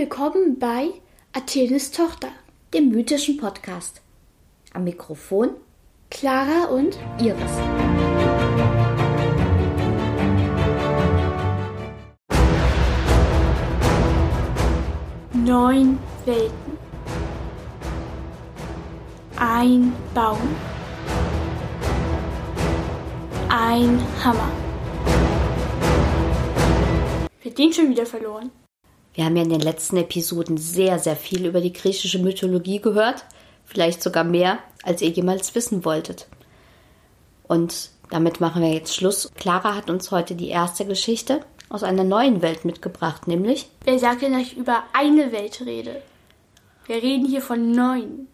[0.00, 0.88] willkommen bei
[1.34, 2.30] Athenes Tochter,
[2.72, 4.00] dem mythischen Podcast.
[4.72, 5.50] Am Mikrofon
[6.08, 7.36] Clara und Iris.
[15.34, 16.78] Neun Welten.
[19.36, 20.56] Ein Baum.
[23.50, 24.50] Ein Hammer.
[27.42, 28.50] Wir den schon wieder verloren.
[29.14, 33.24] Wir haben ja in den letzten Episoden sehr, sehr viel über die griechische Mythologie gehört.
[33.64, 36.26] Vielleicht sogar mehr, als ihr jemals wissen wolltet.
[37.46, 39.30] Und damit machen wir jetzt Schluss.
[39.34, 43.68] Clara hat uns heute die erste Geschichte aus einer neuen Welt mitgebracht, nämlich.
[43.84, 46.02] Wer sagt denn, dass ich über eine Welt rede?
[46.86, 48.26] Wir reden hier von neun.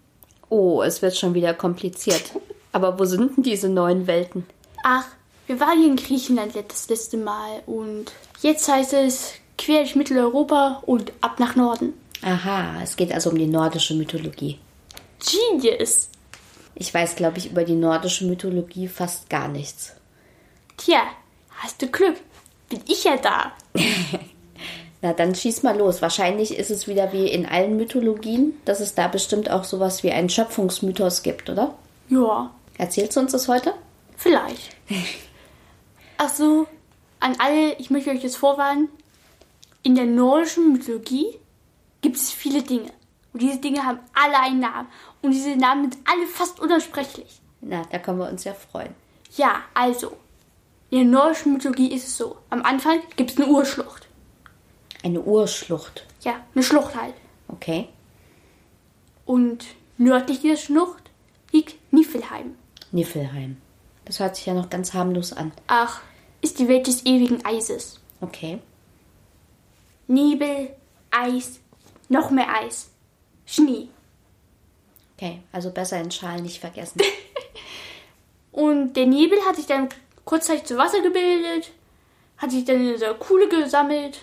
[0.49, 2.33] Oh, es wird schon wieder kompliziert.
[2.73, 4.47] Aber wo sind denn diese neuen Welten?
[4.83, 5.07] Ach,
[5.47, 10.82] wir waren hier in Griechenland das letzte Mal und jetzt heißt es quer durch Mitteleuropa
[10.87, 11.95] und ab nach Norden.
[12.23, 14.59] Aha, es geht also um die nordische Mythologie.
[15.21, 16.09] Genius!
[16.74, 19.93] Ich weiß, glaube ich, über die nordische Mythologie fast gar nichts.
[20.77, 21.01] Tja,
[21.59, 22.16] hast du Glück.
[22.68, 23.52] Bin ich ja da.
[25.02, 26.02] Na, dann schieß mal los.
[26.02, 30.10] Wahrscheinlich ist es wieder wie in allen Mythologien, dass es da bestimmt auch sowas wie
[30.10, 31.74] einen Schöpfungsmythos gibt, oder?
[32.09, 33.73] Ja, Erzählst du uns das heute?
[34.18, 34.77] vielleicht.
[36.18, 36.66] Ach so,
[37.21, 38.88] an alle, ich möchte euch jetzt vorwarnen.
[39.87, 41.38] In der nordischen Mythologie
[42.01, 42.90] gibt es viele Dinge.
[43.32, 44.88] Und diese Dinge haben alle einen Namen.
[45.23, 47.40] Und diese Namen sind alle fast unaussprechlich.
[47.60, 48.96] Na, da können wir uns ja freuen.
[49.37, 50.16] Ja, also.
[50.90, 52.37] In der nordischen Mythologie ist es so.
[52.51, 54.09] Am Anfang gibt es eine Urschlucht.
[55.04, 56.04] Eine Urschlucht.
[56.23, 57.15] Ja, eine Schlucht halt.
[57.46, 57.88] Okay.
[59.24, 59.66] Und
[59.98, 61.12] nördlich dieser Schlucht
[61.52, 62.56] liegt Niflheim.
[62.90, 63.59] Niflheim.
[64.04, 65.53] Das hört sich ja noch ganz harmlos an.
[65.69, 66.00] Ach,
[66.41, 68.00] ist die Welt des ewigen Eises.
[68.21, 68.59] Okay.
[70.06, 70.71] Nebel,
[71.10, 71.60] Eis,
[72.09, 72.91] noch mehr Eis,
[73.44, 73.89] Schnee.
[75.17, 77.00] Okay, also besser in Schalen nicht vergessen.
[78.53, 79.89] Und der Nebel hat sich dann
[80.25, 81.71] kurzzeitig zu Wasser gebildet,
[82.39, 84.21] hat sich dann in dieser Kuhle gesammelt.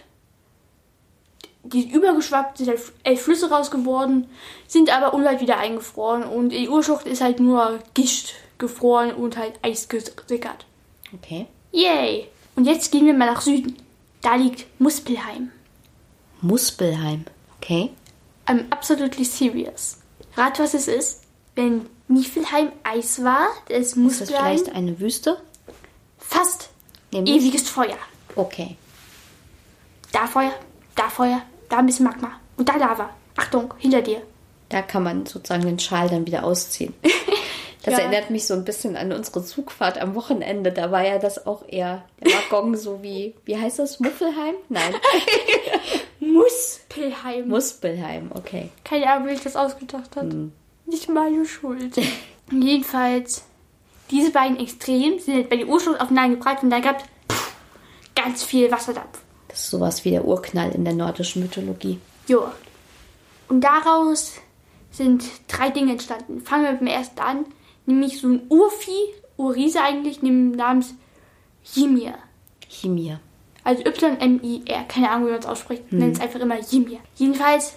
[1.63, 4.29] Die ist übergeschwappt, sind halt elf Flüsse rausgeworden,
[4.67, 6.23] sind aber unweit wieder eingefroren.
[6.23, 10.65] Und die Urschlucht ist halt nur Gischt gefroren und halt Eis gesickert.
[11.13, 11.47] Okay.
[11.71, 12.27] Yay!
[12.55, 13.77] Und jetzt gehen wir mal nach Süden.
[14.21, 15.51] Da liegt Muspelheim.
[16.43, 17.25] Muspelheim.
[17.61, 17.89] Okay.
[18.45, 19.97] I'm absolutely serious.
[20.35, 21.21] Rat, was es ist?
[21.55, 25.41] Wenn Niflheim Eis war, ist Ist das Muspelheim vielleicht eine Wüste?
[26.17, 26.69] fast
[27.11, 27.35] Nämlich?
[27.37, 27.97] ewiges Feuer.
[28.35, 28.75] Okay.
[30.11, 30.53] Da Feuer,
[30.95, 33.09] da Feuer, da ein bisschen Magma und da Lava.
[33.35, 34.21] Achtung, hinter dir.
[34.69, 36.93] Da kann man sozusagen den Schal dann wieder ausziehen.
[37.85, 37.99] Das Ja.
[37.99, 40.71] erinnert mich so ein bisschen an unsere Zugfahrt am Wochenende.
[40.71, 43.99] Da war ja das auch eher der Waggon so wie, wie heißt das?
[43.99, 44.55] Muffelheim?
[44.69, 44.93] Nein.
[46.33, 47.47] Muspelheim.
[47.47, 48.69] Muspelheim, okay.
[48.83, 50.27] Keine Ahnung, wie ich das ausgedacht hat.
[50.85, 51.95] Nicht meine Schuld.
[52.51, 53.43] Jedenfalls,
[54.11, 57.05] diese beiden Extremen sind halt bei der Urschlucht aufeinander gebracht und da gab es
[58.15, 59.19] ganz viel Wasserdampf.
[59.47, 61.99] Das ist sowas wie der Urknall in der nordischen Mythologie.
[62.27, 62.47] Jo.
[63.47, 64.33] Und daraus
[64.91, 66.41] sind drei Dinge entstanden.
[66.41, 67.45] Fangen wir mit dem ersten an.
[67.85, 70.95] Nämlich so ein Urvieh, Urriese eigentlich, namens
[71.75, 72.15] Ymir.
[72.69, 73.19] Chimia.
[73.63, 74.83] Also Y-M-I-R.
[74.87, 75.91] Keine Ahnung, wie man es ausspricht.
[75.91, 76.99] Nennt es einfach immer Ymir.
[77.15, 77.73] Jedenfalls,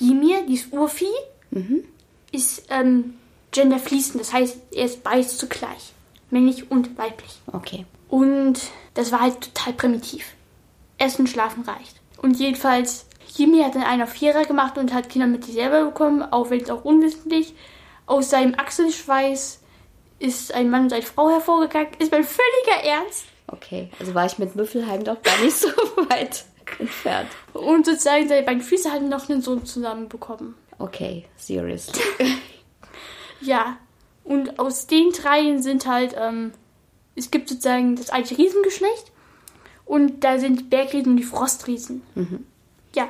[0.00, 1.06] Ymir, dieses Urvieh,
[2.32, 3.14] ist ähm,
[3.52, 4.20] genderfließend.
[4.20, 5.92] Das heißt, er ist beides zugleich.
[6.30, 7.40] Männlich und weiblich.
[7.52, 7.84] Okay.
[8.08, 8.60] Und
[8.94, 10.34] das war halt total primitiv.
[10.98, 12.00] Essen, schlafen reicht.
[12.20, 13.06] Und jedenfalls,
[13.36, 16.50] Jimmy hat dann einen auf Vierer gemacht und hat Kinder mit sich selber bekommen, auch
[16.50, 17.54] wenn es auch unwissentlich.
[18.06, 19.60] Aus seinem Achselschweiß
[20.18, 21.88] ist ein Mann und eine Frau hervorgegangen.
[21.98, 23.24] Ist mein völliger Ernst.
[23.52, 23.90] Okay.
[24.00, 25.68] Also war ich mit Müffelheim doch gar nicht so
[26.08, 26.44] weit
[26.78, 27.28] entfernt.
[27.52, 30.54] Und sozusagen beiden Füße haben noch einen Sohn zusammenbekommen.
[30.78, 32.00] Okay, seriously.
[33.42, 33.76] Ja.
[34.24, 36.52] Und aus den dreien sind halt, ähm,
[37.16, 39.10] es gibt sozusagen das alte Riesengeschlecht.
[39.84, 42.02] Und da sind die Bergriesen und die Frostriesen.
[42.94, 43.08] Ja.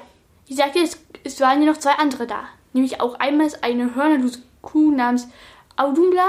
[0.48, 2.44] Ich sagte, es, es waren ja noch zwei andere da.
[2.72, 5.28] Nämlich auch einmal ist eine hörnerlose Kuh namens
[5.76, 6.28] Audumla.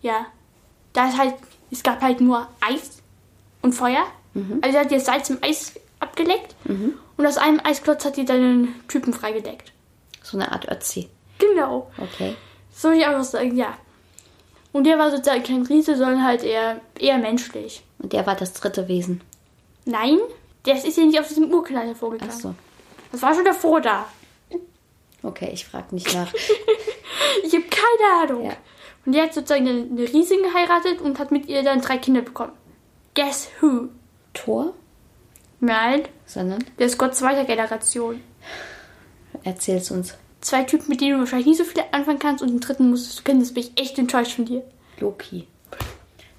[0.00, 0.26] Ja.
[0.92, 1.34] Da ist halt,
[1.74, 3.02] es gab halt nur Eis
[3.62, 4.04] und Feuer.
[4.62, 6.56] Also hat das Salz im Eis abgeleckt.
[7.16, 9.72] Und aus einem Eisklotz hat die dann einen Typen freigedeckt.
[10.22, 11.08] So eine Art Ötzi.
[11.38, 11.90] Genau.
[11.98, 12.34] Okay.
[12.74, 13.76] Soll ich einfach sagen, ja.
[14.72, 17.82] Und der war sozusagen kein Riese, sondern halt eher, eher menschlich.
[18.00, 19.20] Und der war das dritte Wesen.
[19.84, 20.18] Nein,
[20.64, 22.34] das ist ja nicht aus diesem Urknall hervorgegangen.
[22.36, 22.54] Ach so.
[23.12, 24.06] Das war schon davor da.
[25.22, 26.32] Okay, ich frage nicht nach.
[27.42, 28.46] Ich habe keine Ahnung.
[28.46, 28.56] Ja.
[29.06, 32.52] Und der hat sozusagen eine, Riesin geheiratet und hat mit ihr dann drei Kinder bekommen.
[33.14, 33.88] Guess who?
[34.32, 34.74] Thor?
[35.60, 38.22] Nein, sondern der ist Gott zweiter Generation.
[39.44, 40.14] erzähl's uns.
[40.40, 43.20] Zwei Typen, mit denen du wahrscheinlich nicht so viel anfangen kannst und den dritten musstest
[43.20, 43.40] du kennen.
[43.40, 44.62] Das bin ich echt enttäuscht von dir.
[45.00, 45.46] Loki.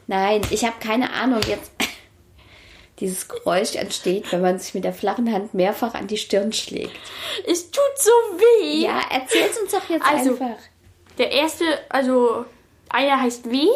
[0.07, 1.71] Nein, ich habe keine Ahnung jetzt.
[2.99, 6.95] Dieses Geräusch entsteht, wenn man sich mit der flachen Hand mehrfach an die Stirn schlägt.
[7.47, 8.83] Es tut so weh.
[8.83, 10.57] Ja, erzähl's uns doch jetzt Also, einfach.
[11.17, 12.45] Der erste, also
[12.89, 13.67] einer heißt W,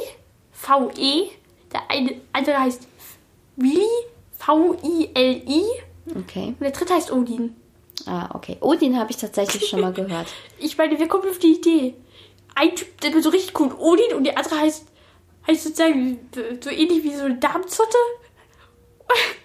[0.51, 1.29] V-E.
[1.73, 2.87] Der eine, andere heißt
[3.55, 3.87] Willi,
[4.37, 5.63] V-I-L-I.
[6.17, 6.47] Okay.
[6.47, 7.55] Und der dritte heißt Odin.
[8.05, 8.57] Ah, okay.
[8.61, 10.27] Odin habe ich tatsächlich schon mal gehört.
[10.59, 11.93] Ich meine, wer kommt auf die Idee?
[12.55, 14.85] Ein Typ, der wird so richtig cool Odin und der andere heißt,
[15.47, 16.19] heißt sozusagen
[16.61, 17.97] so ähnlich wie so eine Darmzotte.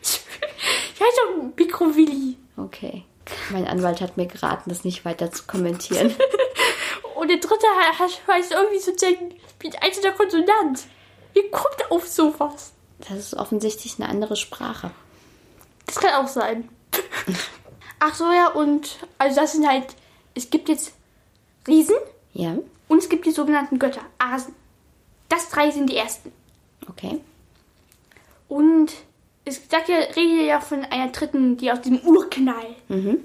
[0.03, 2.37] Ich heiße auch Mikrowilli.
[2.57, 3.05] Okay.
[3.51, 6.15] Mein Anwalt hat mir geraten, das nicht weiter zu kommentieren.
[7.15, 7.67] Und der dritte
[7.99, 9.35] he- heißt irgendwie sozusagen
[9.65, 10.85] wie ein einzelner Konsonant.
[11.33, 12.73] Wie kommt er auf sowas?
[12.99, 14.91] Das ist offensichtlich eine andere Sprache.
[15.87, 16.69] Das kann auch sein.
[17.99, 19.97] Ach so, ja, und also das sind halt,
[20.35, 20.93] es gibt jetzt
[21.67, 21.97] Riesen
[22.35, 22.57] Ja,
[22.89, 24.55] und es gibt die sogenannten Götter, Asen.
[25.29, 26.31] Das drei sind die ersten.
[26.89, 27.21] okay.
[28.49, 28.93] Und
[29.47, 32.77] es sagt ja, redet ja von einer dritten, die aus dem Urknall.
[32.89, 33.25] Mhm.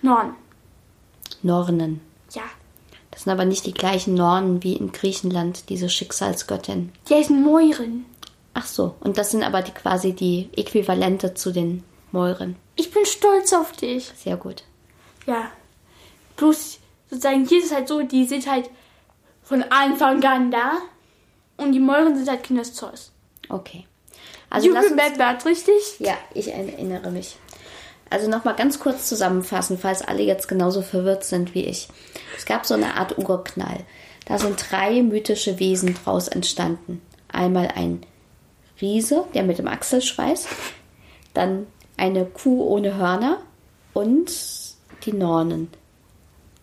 [0.00, 0.34] Norn.
[1.42, 2.00] Nornen.
[2.32, 2.42] Ja.
[3.12, 6.92] Das sind aber nicht die gleichen Nornen wie in Griechenland, diese Schicksalsgöttin.
[7.08, 8.06] Die heißen Moiren.
[8.54, 12.56] Ach so, und das sind aber die, quasi die Äquivalente zu den Mäuren.
[12.74, 14.10] Ich bin stolz auf dich.
[14.16, 14.64] Sehr gut.
[15.26, 15.50] Ja.
[16.36, 16.78] Bloß
[17.10, 18.70] sozusagen, hier ist es halt so, die sind halt
[19.42, 20.72] von Anfang an da.
[21.58, 23.12] Und die Mäuren sind halt Kinder des Zeus.
[23.48, 23.86] Okay.
[24.48, 25.98] Also you remembered, richtig?
[25.98, 27.36] ja, ich erinnere mich.
[28.12, 31.88] Also nochmal ganz kurz zusammenfassen, falls alle jetzt genauso verwirrt sind wie ich.
[32.36, 33.86] Es gab so eine Art Urknall.
[34.26, 37.00] Da sind drei mythische Wesen draus entstanden.
[37.28, 38.02] Einmal ein
[38.82, 40.46] Riese, der mit dem Achselschweiß,
[41.32, 41.66] dann
[41.96, 43.38] eine Kuh ohne Hörner
[43.94, 44.30] und
[45.06, 45.70] die Nornen.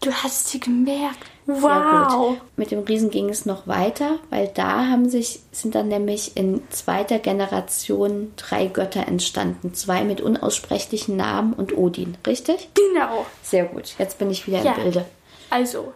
[0.02, 1.31] Du hast sie gemerkt.
[1.50, 2.38] Wow.
[2.56, 6.62] Mit dem Riesen ging es noch weiter, weil da haben sich, sind dann nämlich in
[6.69, 9.74] zweiter Generation drei Götter entstanden.
[9.74, 12.69] Zwei mit unaussprechlichen Namen und Odin, richtig?
[12.74, 13.25] Genau.
[13.42, 13.96] Sehr gut.
[13.98, 14.74] Jetzt bin ich wieder Ja.
[14.74, 15.06] im Bilde.
[15.50, 15.94] Also.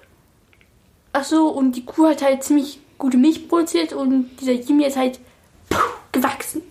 [1.13, 4.97] Ach so, und die Kuh hat halt ziemlich gute Milch produziert und dieser Jimmy ist
[4.97, 5.19] halt
[5.69, 5.77] puh,
[6.11, 6.61] gewachsen.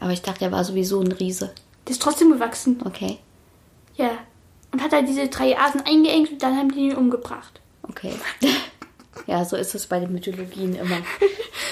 [0.00, 1.52] Aber ich dachte, er war sowieso ein Riese.
[1.86, 2.80] Der ist trotzdem gewachsen.
[2.84, 3.18] Okay.
[3.96, 4.10] Ja.
[4.72, 7.60] Und hat halt diese drei Asen eingeengt und dann haben die ihn umgebracht.
[7.82, 8.12] Okay.
[9.26, 10.98] ja, so ist es bei den Mythologien immer.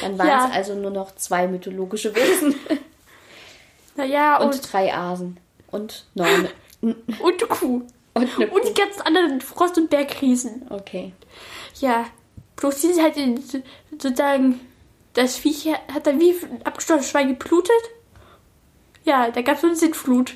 [0.00, 0.46] Dann waren Ja.
[0.48, 2.54] es also nur noch zwei mythologische Wesen
[3.96, 5.38] Naja, und, und drei Asen.
[5.70, 6.48] Und Nornen.
[6.80, 7.82] und eine Kuh.
[8.14, 10.66] Und eine Und die ganzen anderen Frost- und Bergriesen.
[10.70, 11.12] Okay.
[11.80, 12.06] Ja.
[12.56, 13.42] Bloß die sind halt in,
[13.90, 14.60] sozusagen,
[15.12, 17.70] das Viech hat dann wie ein abgestochenes Schwein geblutet.
[19.04, 20.34] Ja, da gab es so eine Sintflut.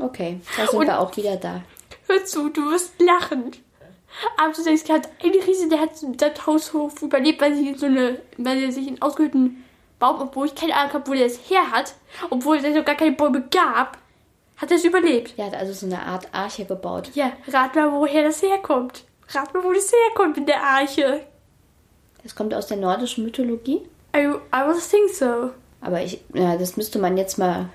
[0.00, 0.40] Okay.
[0.56, 1.62] Da sind Und- wir auch wieder da.
[2.06, 3.52] Hör zu, du wirst lachen.
[4.38, 6.16] Aber du denkst, er hat eine Riese, der hat seinen
[6.46, 9.64] Haushof überlebt, weil sie so eine, weil er sich einen ausgehöhlten
[9.98, 11.94] Baum, obwohl ich keine Ahnung habe, wo der es her hat,
[12.30, 13.98] obwohl es noch gar keine Bäume gab,
[14.56, 15.34] hat er es überlebt.
[15.36, 17.10] Er hat also so eine Art Arche gebaut.
[17.14, 19.04] Ja, rat mal, woher das herkommt.
[19.30, 21.22] Rat mal, wo das herkommt in der Arche.
[22.22, 23.82] Das kommt aus der nordischen Mythologie.
[24.16, 24.30] I, I
[24.66, 25.50] would think so.
[25.80, 27.68] Aber ich, ja, das müsste man jetzt mal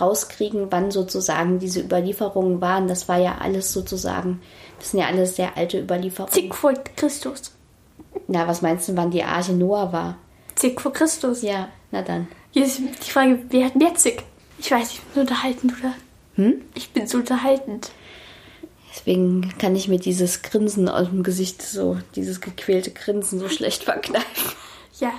[0.00, 2.88] rauskriegen, wann sozusagen diese Überlieferungen waren.
[2.88, 4.40] Das war ja alles sozusagen,
[4.78, 6.32] das sind ja alles sehr alte Überlieferungen.
[6.32, 7.52] Zick vor Christus.
[8.26, 10.18] Na, was meinst du, wann die Arche Noah war?
[10.54, 11.42] Zick vor Christus.
[11.42, 12.28] Ja, na dann.
[12.50, 14.22] Hier ist die Frage, wer hat mehr Zick?
[14.58, 15.94] Ich weiß, ich bin so unterhaltend, oder?
[16.36, 16.62] Hm?
[16.74, 17.90] Ich bin so unterhaltend.
[18.94, 23.84] Deswegen kann ich mir dieses Grinsen aus dem Gesicht so, dieses gequälte Grinsen so schlecht
[23.84, 24.52] verkneifen.
[25.00, 25.12] Ja.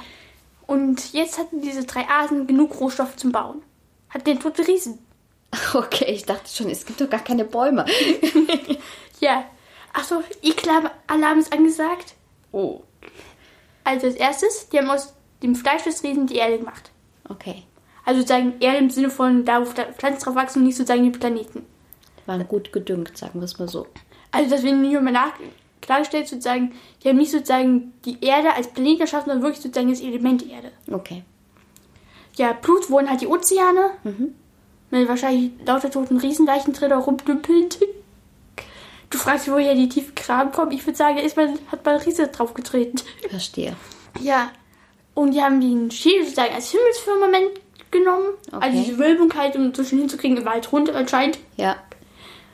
[0.66, 3.62] Und jetzt hatten diese drei Asen genug Rohstoff zum Bauen.
[4.16, 5.00] Hat den tote Riesen.
[5.74, 7.86] Okay, ich dachte schon, es gibt doch gar keine Bäume.
[9.22, 9.46] Ja.
[9.94, 12.16] Achso, Ekel-Alarm ist angesagt.
[12.52, 12.82] Oh.
[13.86, 16.92] Also als erstes, die haben aus dem Fleisch des Riesen die Erde gemacht.
[17.30, 17.64] Okay.
[18.04, 21.14] Also sozusagen Erde im Sinne von da, wo Pflanzen drauf wachsen und nicht sozusagen den
[21.14, 21.66] Planeten.
[22.26, 23.88] Waren gut gedüngt, sagen wir es mal so.
[24.32, 25.32] Also das wird nicht mal nach
[25.82, 30.02] klargestellt, sozusagen, die haben nicht sozusagen die Erde als Planet erschaffen, sondern wirklich sozusagen das
[30.02, 30.72] Element Erde.
[30.92, 31.24] Okay.
[32.38, 33.92] Ja, Blut wurden halt die Ozeane.
[34.92, 37.70] Mit wahrscheinlich lauter toten Riesenleichen drin rumdümpeln.
[39.10, 40.72] Du fragst, woher die tiefen Graben kommen.
[40.72, 43.00] Ich würde sagen, ist man, hat man Riese draufgetreten.
[43.30, 43.76] Verstehe.
[44.20, 44.52] Ja.
[45.14, 47.52] Und die haben den Schädel sozusagen als Himmelsfirmament
[47.92, 48.26] genommen.
[48.52, 48.84] Also Okay.
[48.86, 51.40] diese Wölbung halt, um zwischen hinzukriegen, im Wald runter anscheinend.
[51.56, 51.78] Ja.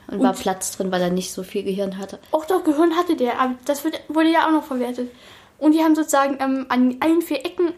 [0.06, 2.18] Und, war Platz drin, weil er nicht so viel Gehirn hatte.
[2.30, 5.10] Auch doch Gehirn hatte der, aber das wird, wurde ja auch noch verwertet.
[5.58, 7.72] Und die haben sozusagen ähm, an allen vier Ecken,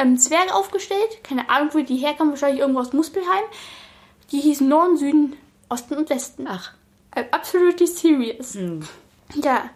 [0.00, 1.22] ähm, Zwerge aufgestellt.
[1.22, 2.32] Keine Ahnung, wo die herkamen.
[2.32, 3.44] Wahrscheinlich irgendwo aus Muspelheim.
[4.32, 5.36] Die hießen Norden, Süden,
[5.68, 6.46] Osten und Westen.
[6.48, 6.72] Ach,
[7.14, 8.56] I'm absolutely serious.
[9.34, 9.70] Ja.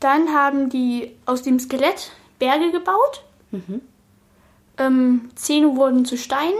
[0.00, 3.24] Dann haben die aus dem Skelett Berge gebaut.
[4.78, 6.58] Ähm, Zähne wurden zu Steinen.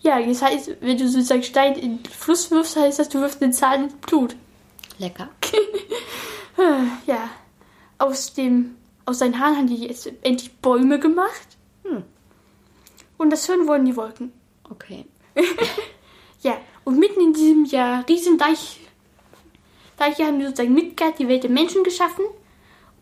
[0.00, 3.40] Ja, das heißt, wenn du sozusagen Stein in den Fluss wirfst, heißt das, du wirfst
[3.40, 4.36] den Zahn ins Blut.
[4.98, 5.28] lecker.
[7.06, 7.28] Ja.
[7.98, 11.48] Aus dem, aus seinen Haaren haben die jetzt endlich Bäume gemacht.
[13.16, 14.32] Und das Hirn wurden die Wolken.
[14.70, 15.06] Okay.
[16.42, 18.78] Ja, und mitten in diesem ja, riesen Deich,
[19.96, 22.22] Deich haben wir sozusagen Midgard, die Welt der Menschen, geschaffen.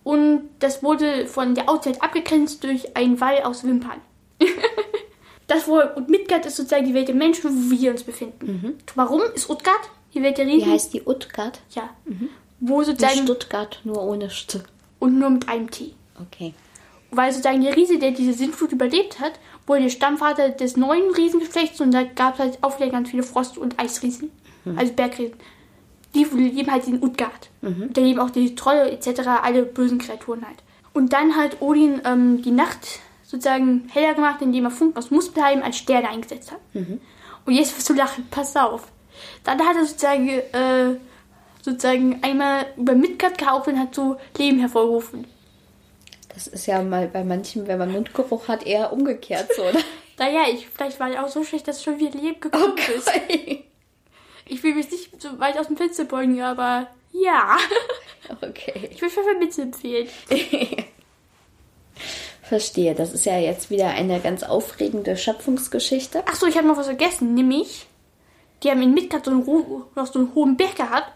[0.05, 4.01] Und das wurde von der Außenwelt abgegrenzt durch einen Wall aus Wimpern.
[5.49, 8.79] das wohl, und Midgard ist sozusagen die Welt der Menschen, wo wir uns befinden.
[8.95, 10.71] Warum ist Utgard die Welt der Wie Riesen?
[10.71, 11.63] heißt die Utgard?
[11.71, 11.91] ja.
[12.61, 14.63] Wo Wie sozusagen, Stuttgart, nur ohne St.
[15.03, 15.95] und nur mit einem T.
[16.21, 16.55] Okay.
[17.11, 19.33] Weil sozusagen der Riese, der diese Sintflut überlebt hat,
[19.67, 23.25] wurde der Stammvater des neuen Riesengeschlechts und da gab es halt auch wieder ganz viele
[23.25, 24.31] Frost- und Eisriesen.
[24.77, 25.35] Also Bergriesen.
[26.15, 27.51] Die leben halt in Utgard.
[27.93, 30.59] Da leben auch die Trolle etc., alle bösen Kreaturen halt.
[30.93, 35.63] Und dann hat Odin ähm, die Nacht sozusagen heller gemacht, indem er Funken aus Muspelheim
[35.63, 36.61] als Sterne eingesetzt hat.
[37.45, 38.87] Und jetzt wirst du lachen, pass auf.
[39.43, 40.97] Dann hat er sozusagen, äh,
[41.63, 45.27] sozusagen einmal über Midgard gehaucht und hat so Leben hervorgerufen.
[46.35, 49.81] Das ist ja mal bei manchen, wenn man Mundgeruch hat, eher umgekehrt so, oder?
[50.19, 53.11] Naja, ich, vielleicht war ich auch so schlecht, dass schon wieder Leben gekommen ist.
[54.47, 57.57] Ich will mich nicht so weit aus dem Fenster beugen, aber ja.
[58.41, 58.91] Okay.
[58.93, 60.09] Ich will Pfefferminze empfehlen.
[62.43, 62.95] Verstehe.
[62.95, 66.27] Das ist ja jetzt wieder eine ganz aufregende Schöpfungsgeschichte.
[66.27, 67.87] Achso, ich habe noch was vergessen, nämlich,
[68.63, 69.45] die haben in Midgard so einen,
[69.95, 71.11] noch so einen hohen Berg gehabt.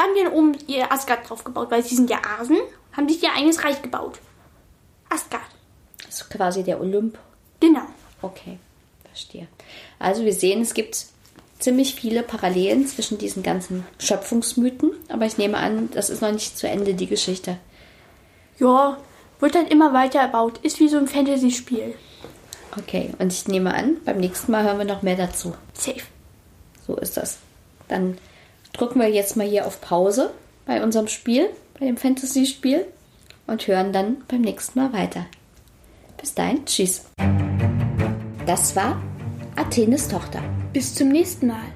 [0.00, 2.56] Dann dann oben ihr Asgard drauf gebaut, weil sie sind ja Asen,
[2.92, 4.18] haben sich ihr eigenes Reich gebaut.
[5.10, 5.42] Asgard.
[6.06, 7.18] Das ist quasi der Olymp.
[7.60, 7.82] Genau.
[8.22, 8.58] Okay,
[9.04, 9.46] verstehe.
[9.98, 11.04] Also wir sehen, es gibt
[11.58, 14.92] ziemlich viele Parallelen zwischen diesen ganzen Schöpfungsmythen.
[15.10, 17.58] Aber ich nehme an, das ist noch nicht zu Ende, die Geschichte.
[18.58, 18.96] Ja,
[19.38, 20.60] wird dann immer weiter erbaut.
[20.62, 21.94] Ist wie so ein Fantasy-Spiel.
[22.78, 25.54] Okay, und ich nehme an, beim nächsten Mal hören wir noch mehr dazu.
[25.74, 26.00] Safe.
[26.86, 27.36] So ist das.
[27.88, 28.16] Dann
[28.72, 30.30] drücken wir jetzt mal hier auf Pause
[30.66, 32.86] bei unserem Spiel, bei dem Fantasy-Spiel
[33.46, 35.26] und hören dann beim nächsten Mal weiter.
[36.16, 37.06] Bis dahin, tschüss.
[38.46, 39.00] Das war
[39.56, 40.42] Athenes Tochter.
[40.72, 41.66] Bis zum nächsten Mal.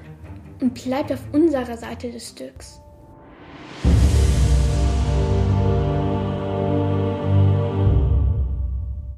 [0.61, 2.79] Und bleibt auf unserer Seite des Stücks.